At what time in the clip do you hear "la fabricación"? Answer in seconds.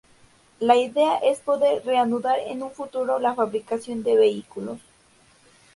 3.19-4.01